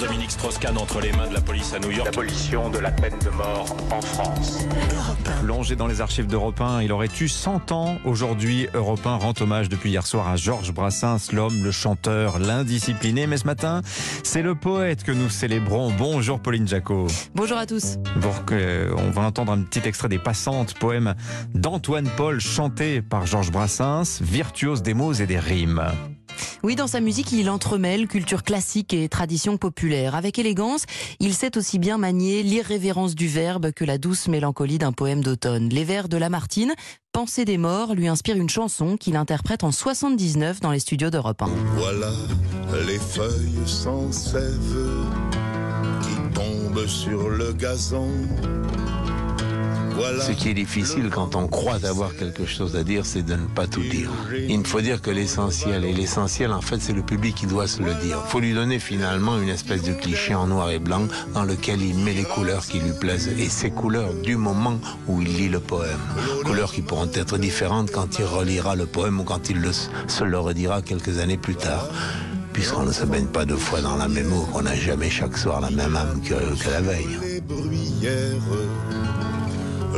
Dominique 0.00 0.30
Strauss-Kahn 0.30 0.76
entre 0.76 1.00
les 1.00 1.12
mains 1.12 1.26
de 1.26 1.34
la 1.34 1.40
police 1.40 1.72
à 1.72 1.78
New 1.78 1.90
York. 1.90 2.06
L'abolition 2.06 2.70
de 2.70 2.78
la 2.78 2.90
peine 2.90 3.18
de 3.24 3.30
mort 3.30 3.76
en 3.90 4.00
France. 4.00 4.66
Plongé 5.42 5.76
dans 5.76 5.86
les 5.86 6.00
archives 6.00 6.26
d'Europe 6.26 6.60
1, 6.60 6.82
il 6.82 6.92
aurait 6.92 7.08
eu 7.20 7.28
100 7.28 7.72
ans. 7.72 7.98
Aujourd'hui, 8.04 8.68
Europe 8.74 9.06
1 9.06 9.16
rend 9.16 9.32
hommage 9.40 9.68
depuis 9.68 9.90
hier 9.90 10.06
soir 10.06 10.28
à 10.28 10.36
Georges 10.36 10.72
Brassens, 10.72 11.32
l'homme, 11.32 11.62
le 11.62 11.70
chanteur, 11.70 12.38
l'indiscipliné. 12.38 13.26
Mais 13.26 13.38
ce 13.38 13.46
matin, 13.46 13.80
c'est 14.22 14.42
le 14.42 14.54
poète 14.54 15.02
que 15.02 15.12
nous 15.12 15.30
célébrons. 15.30 15.92
Bonjour 15.96 16.40
Pauline 16.40 16.68
Jacot. 16.68 17.06
Bonjour 17.34 17.56
à 17.56 17.66
tous. 17.66 17.98
on 18.06 19.10
va 19.10 19.22
entendre 19.22 19.52
un 19.52 19.62
petit 19.62 19.86
extrait 19.86 20.08
des 20.08 20.18
Passantes, 20.18 20.74
poème 20.74 21.14
d'Antoine 21.54 22.08
Paul 22.16 22.40
chanté 22.40 23.02
par 23.02 23.26
Georges 23.26 23.50
Brassens, 23.50 24.20
virtuose 24.20 24.82
des 24.82 24.94
mots 24.94 25.14
et 25.14 25.26
des 25.26 25.38
rimes. 25.38 25.82
Oui, 26.62 26.74
dans 26.74 26.86
sa 26.86 27.00
musique, 27.00 27.32
il 27.32 27.50
entremêle 27.50 28.08
culture 28.08 28.42
classique 28.42 28.92
et 28.94 29.08
tradition 29.08 29.56
populaire. 29.56 30.14
Avec 30.14 30.38
élégance, 30.38 30.84
il 31.20 31.34
sait 31.34 31.56
aussi 31.56 31.78
bien 31.78 31.98
manier 31.98 32.42
l'irrévérence 32.42 33.14
du 33.14 33.28
verbe 33.28 33.72
que 33.72 33.84
la 33.84 33.98
douce 33.98 34.28
mélancolie 34.28 34.78
d'un 34.78 34.92
poème 34.92 35.22
d'automne. 35.22 35.68
Les 35.68 35.84
vers 35.84 36.08
de 36.08 36.16
Lamartine, 36.16 36.74
Pensée 37.16 37.46
des 37.46 37.56
morts, 37.56 37.94
lui 37.94 38.08
inspirent 38.08 38.36
une 38.36 38.50
chanson 38.50 38.98
qu'il 38.98 39.16
interprète 39.16 39.64
en 39.64 39.72
79 39.72 40.60
dans 40.60 40.70
les 40.70 40.80
studios 40.80 41.08
d'Europe 41.08 41.40
1. 41.40 41.46
Voilà 41.76 42.12
les 42.86 42.98
feuilles 42.98 43.66
sans 43.66 44.12
sève 44.12 44.90
qui 46.02 46.34
tombent 46.34 46.86
sur 46.86 47.30
le 47.30 47.54
gazon. 47.54 48.10
Ce 50.20 50.32
qui 50.32 50.50
est 50.50 50.54
difficile 50.54 51.10
quand 51.10 51.36
on 51.36 51.46
croit 51.48 51.84
avoir 51.84 52.14
quelque 52.16 52.46
chose 52.46 52.76
à 52.76 52.84
dire, 52.84 53.06
c'est 53.06 53.22
de 53.22 53.34
ne 53.34 53.46
pas 53.46 53.66
tout 53.66 53.82
dire. 53.82 54.10
Il 54.48 54.66
faut 54.66 54.80
dire 54.80 55.00
que 55.00 55.10
l'essentiel, 55.10 55.84
et 55.84 55.92
l'essentiel 55.92 56.52
en 56.52 56.60
fait 56.60 56.80
c'est 56.80 56.92
le 56.92 57.02
public 57.02 57.34
qui 57.34 57.46
doit 57.46 57.66
se 57.66 57.82
le 57.82 57.94
dire. 57.94 58.20
Il 58.24 58.30
faut 58.30 58.40
lui 58.40 58.54
donner 58.54 58.78
finalement 58.78 59.38
une 59.40 59.48
espèce 59.48 59.82
de 59.82 59.92
cliché 59.92 60.34
en 60.34 60.46
noir 60.46 60.70
et 60.70 60.78
blanc 60.78 61.06
dans 61.34 61.44
lequel 61.44 61.82
il 61.82 61.96
met 61.96 62.12
les 62.12 62.24
couleurs 62.24 62.66
qui 62.66 62.78
lui 62.78 62.92
plaisent. 62.92 63.28
Et 63.38 63.48
ces 63.48 63.70
couleurs 63.70 64.12
du 64.22 64.36
moment 64.36 64.78
où 65.06 65.22
il 65.22 65.36
lit 65.36 65.48
le 65.48 65.60
poème. 65.60 66.00
Couleurs 66.44 66.72
qui 66.72 66.82
pourront 66.82 67.10
être 67.14 67.38
différentes 67.38 67.90
quand 67.90 68.18
il 68.18 68.24
relira 68.24 68.76
le 68.76 68.86
poème 68.86 69.20
ou 69.20 69.24
quand 69.24 69.48
il 69.50 69.62
se 70.08 70.24
le 70.24 70.38
redira 70.38 70.82
quelques 70.82 71.18
années 71.18 71.38
plus 71.38 71.56
tard 71.56 71.88
puisqu'on 72.52 72.84
ne 72.84 72.92
se 72.92 73.04
baigne 73.04 73.26
pas 73.26 73.44
deux 73.44 73.56
fois 73.56 73.82
dans 73.82 73.96
la 73.96 74.08
même 74.08 74.32
eau, 74.32 74.46
qu'on 74.50 74.62
n'a 74.62 74.74
jamais 74.74 75.10
chaque 75.10 75.36
soir 75.36 75.60
la 75.60 75.70
même 75.70 75.94
âme 75.94 76.22
que, 76.22 76.34
que 76.34 76.70
la 76.70 76.80
veille 76.80 77.18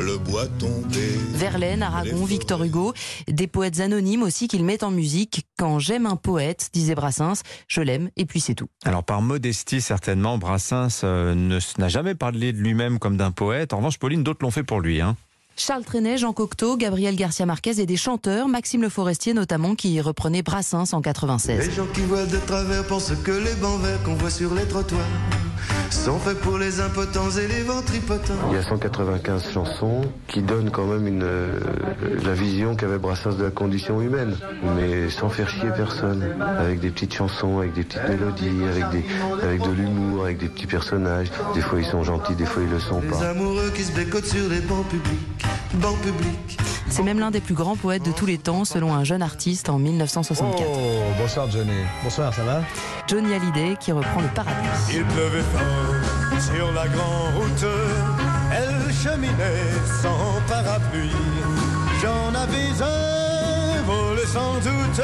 le 0.00 0.18
bois 0.18 0.46
tombé. 0.58 1.00
Verlaine, 1.32 1.82
Aragon, 1.82 2.24
Victor 2.24 2.62
Hugo, 2.62 2.92
des 3.26 3.46
poètes 3.46 3.80
anonymes 3.80 4.22
aussi 4.22 4.48
qu'il 4.48 4.64
met 4.64 4.84
en 4.84 4.90
musique. 4.90 5.46
Quand 5.56 5.78
j'aime 5.78 6.06
un 6.06 6.16
poète, 6.16 6.70
disait 6.72 6.94
Brassens, 6.94 7.42
je 7.66 7.80
l'aime 7.80 8.10
et 8.16 8.24
puis 8.24 8.40
c'est 8.40 8.54
tout. 8.54 8.68
Alors 8.84 9.04
par 9.04 9.22
modestie 9.22 9.80
certainement, 9.80 10.38
Brassens 10.38 11.00
euh, 11.04 11.60
n'a 11.78 11.88
jamais 11.88 12.14
parlé 12.14 12.52
de 12.52 12.58
lui-même 12.58 12.98
comme 12.98 13.16
d'un 13.16 13.30
poète. 13.30 13.72
En 13.72 13.78
revanche, 13.78 13.98
Pauline, 13.98 14.22
d'autres 14.22 14.40
l'ont 14.42 14.50
fait 14.50 14.62
pour 14.62 14.80
lui. 14.80 15.00
Hein. 15.00 15.16
Charles 15.56 15.84
Trenet, 15.84 16.18
Jean 16.18 16.32
Cocteau, 16.32 16.76
Gabriel 16.76 17.16
Garcia 17.16 17.44
Marquez 17.44 17.80
et 17.80 17.86
des 17.86 17.96
chanteurs, 17.96 18.46
Maxime 18.46 18.82
Le 18.82 18.88
Forestier 18.88 19.34
notamment, 19.34 19.74
qui 19.74 20.00
reprenait 20.00 20.42
Brassens 20.42 20.92
en 20.92 21.02
96. 21.02 21.66
Les 21.68 21.74
gens 21.74 21.86
qui 21.92 22.02
voient 22.02 22.26
de 22.26 22.38
travers 22.38 22.86
pensent 22.86 23.12
que 23.24 23.32
les 23.32 23.54
bancs 23.54 23.80
verts 23.80 24.02
qu'on 24.04 24.14
voit 24.14 24.30
sur 24.30 24.54
les 24.54 24.66
trottoirs 24.66 25.04
sont 25.94 26.18
faits 26.18 26.38
pour 26.40 26.58
les 26.58 26.80
impotents 26.80 27.30
et 27.30 27.46
les 27.46 27.62
ventripotents. 27.62 28.34
Il 28.50 28.56
y 28.56 28.58
a 28.58 28.62
195 28.62 29.52
chansons 29.52 30.02
qui 30.26 30.42
donnent 30.42 30.70
quand 30.70 30.86
même 30.86 31.06
une, 31.06 31.22
euh, 31.22 31.58
la 32.24 32.34
vision 32.34 32.76
qu'avait 32.76 32.98
Brassens 32.98 33.36
de 33.36 33.44
la 33.44 33.50
condition 33.50 34.00
humaine, 34.00 34.36
mais 34.76 35.08
sans 35.10 35.28
faire 35.28 35.48
chier 35.48 35.70
personne, 35.76 36.24
avec 36.40 36.80
des 36.80 36.90
petites 36.90 37.14
chansons, 37.14 37.58
avec 37.58 37.74
des 37.74 37.84
petites 37.84 38.08
mélodies, 38.08 38.64
avec, 38.70 38.90
des, 38.90 39.04
avec 39.42 39.62
de 39.62 39.70
l'humour, 39.70 40.24
avec 40.24 40.38
des 40.38 40.48
petits 40.48 40.66
personnages. 40.66 41.30
Des 41.54 41.60
fois 41.60 41.78
ils 41.78 41.86
sont 41.86 42.02
gentils, 42.02 42.34
des 42.34 42.46
fois 42.46 42.62
ils 42.62 42.70
le 42.70 42.80
sont 42.80 43.00
pas. 43.00 43.20
Les 43.20 43.26
amoureux 43.26 43.70
qui 43.74 43.82
se 43.82 43.92
bécotent 43.92 44.26
sur 44.26 44.48
les 44.48 44.60
bancs 44.60 44.86
publics, 44.88 45.44
bancs 45.74 45.98
publics. 46.00 46.58
C'est 46.90 47.02
même 47.02 47.20
l'un 47.20 47.30
des 47.30 47.40
plus 47.40 47.54
grands 47.54 47.76
poètes 47.76 48.04
de 48.04 48.12
tous 48.12 48.26
les 48.26 48.38
temps, 48.38 48.64
selon 48.64 48.92
un 48.94 49.04
jeune 49.04 49.22
artiste 49.22 49.68
en 49.68 49.78
1964. 49.78 50.66
Oh, 50.68 50.76
bonsoir 51.18 51.50
Johnny. 51.50 51.70
Bonsoir, 52.02 52.32
ça 52.34 52.42
va? 52.42 52.62
Johnny 53.06 53.34
Hallyday 53.34 53.76
qui 53.78 53.92
reprend 53.92 54.20
le 54.20 54.28
paradis. 54.28 54.56
Il 54.90 55.04
pleuvait 55.04 55.42
fort 55.42 56.40
sur 56.40 56.72
la 56.72 56.88
grande 56.88 57.34
route. 57.36 57.66
Elle 58.52 58.92
cheminait 58.94 59.70
sans 60.02 60.40
parapluie. 60.48 61.10
J'en 62.02 62.34
avais 62.34 62.70
un 62.82 63.82
volé 63.82 64.26
sans 64.26 64.54
doute. 64.54 65.02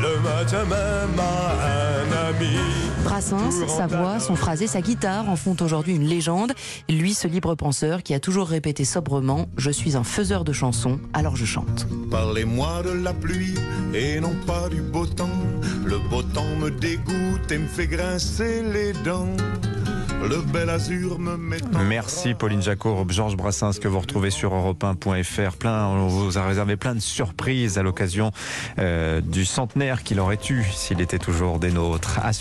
Le 0.00 0.20
matin 0.20 0.64
même 0.64 1.18
à 1.18 1.52
un 2.00 2.28
ami. 2.28 2.56
Brassens, 3.04 3.66
sa 3.68 3.86
voix, 3.86 4.18
son 4.18 4.36
phrasé, 4.36 4.66
sa 4.66 4.80
guitare 4.80 5.28
en 5.30 5.36
font 5.36 5.56
aujourd'hui 5.60 5.94
une 5.94 6.06
légende. 6.06 6.52
Lui, 6.88 7.14
ce 7.14 7.26
libre 7.28 7.54
penseur 7.54 8.02
qui 8.02 8.12
a 8.12 8.20
toujours 8.20 8.48
répété 8.48 8.84
sobrement 8.84 9.46
Je 9.56 9.70
suis 9.70 9.96
un 9.96 10.04
faiseur 10.04 10.44
de 10.44 10.52
chansons, 10.52 10.98
alors 11.14 11.36
je 11.36 11.44
chante. 11.44 11.86
Parlez-moi 12.10 12.82
de 12.82 12.90
la 12.90 13.14
pluie 13.14 13.54
et 13.94 14.20
non 14.20 14.34
pas 14.46 14.68
du 14.68 14.82
beau 14.82 15.06
temps. 15.06 15.28
Le 15.84 15.98
beau 16.10 16.22
temps 16.22 16.44
me 16.60 16.70
dégoûte 16.70 17.50
et 17.50 17.58
me 17.58 17.68
fait 17.68 17.86
grincer 17.86 18.62
les 18.62 18.92
dents. 19.04 19.36
Le 20.22 20.40
bel 20.40 20.70
azur 20.70 21.18
me 21.18 21.36
met 21.36 21.58
Merci 21.84 22.34
Pauline 22.34 22.62
Jacob, 22.62 23.10
Georges 23.12 23.36
Brassens 23.36 23.78
que 23.80 23.86
vous 23.86 24.00
retrouvez 24.00 24.30
sur 24.30 24.52
europe1.fr. 24.54 25.56
Plein, 25.56 25.86
on 25.86 26.06
vous 26.08 26.38
a 26.38 26.46
réservé 26.46 26.76
plein 26.76 26.94
de 26.94 27.00
surprises 27.00 27.78
à 27.78 27.82
l'occasion 27.82 28.32
euh, 28.78 29.20
du 29.20 29.44
centenaire 29.44 30.02
qu'il 30.02 30.18
aurait 30.18 30.38
eu 30.50 30.64
s'il 30.72 31.00
était 31.00 31.18
toujours 31.18 31.58
des 31.58 31.70
nôtres. 31.70 32.18
À 32.22 32.32
suivre 32.32 32.36